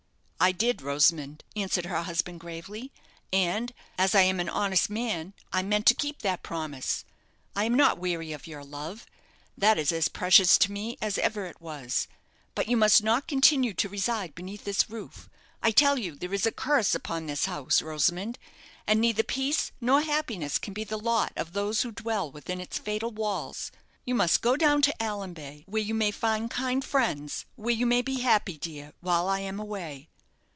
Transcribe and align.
"I 0.43 0.51
did, 0.51 0.81
Rosamond," 0.81 1.43
answered 1.55 1.85
her 1.85 2.01
husband, 2.01 2.39
gravely, 2.39 2.91
"and, 3.31 3.71
as 3.95 4.15
I 4.15 4.21
am 4.23 4.39
an 4.39 4.49
honest 4.49 4.89
man, 4.89 5.35
I 5.53 5.61
meant 5.61 5.85
to 5.85 5.93
keep 5.93 6.23
that 6.23 6.41
promise! 6.41 7.05
I 7.55 7.65
am 7.65 7.75
not 7.75 7.99
weary 7.99 8.31
of 8.31 8.47
your 8.47 8.63
love 8.63 9.05
that 9.55 9.77
is 9.77 9.91
as 9.91 10.07
precious 10.07 10.57
to 10.57 10.71
me 10.71 10.97
as 10.99 11.19
ever 11.19 11.45
it 11.45 11.61
was. 11.61 12.07
But 12.55 12.67
you 12.67 12.75
must 12.75 13.03
not 13.03 13.27
continue 13.27 13.75
to 13.75 13.87
reside 13.87 14.33
beneath 14.33 14.63
this 14.63 14.89
roof. 14.89 15.29
I 15.61 15.69
tell 15.69 15.99
you 15.99 16.15
there 16.15 16.33
is 16.33 16.47
a 16.47 16.51
curse 16.51 16.95
upon 16.95 17.27
this 17.27 17.45
house, 17.45 17.83
Rosamond, 17.83 18.39
and 18.87 18.99
neither 18.99 19.21
peace 19.21 19.71
nor 19.79 20.01
happiness 20.01 20.57
can 20.57 20.73
be 20.73 20.83
the 20.83 20.97
lot 20.97 21.33
of 21.35 21.53
those 21.53 21.83
who 21.83 21.91
dwell 21.91 22.31
within 22.31 22.59
its 22.59 22.79
fatal 22.79 23.11
walls. 23.11 23.71
You 24.07 24.15
must 24.15 24.41
go 24.41 24.55
down 24.57 24.81
to 24.81 24.95
Allanbay, 24.99 25.65
where 25.67 25.83
you 25.83 25.93
may 25.93 26.09
find 26.09 26.49
kind 26.49 26.83
friends, 26.83 27.45
where 27.57 27.75
you 27.75 27.85
may 27.85 28.01
be 28.01 28.21
happy, 28.21 28.57
dear, 28.57 28.93
while 29.01 29.29
I 29.29 29.41
am 29.41 29.59
away." 29.59 30.07